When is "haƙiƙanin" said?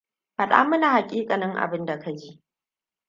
0.85-1.55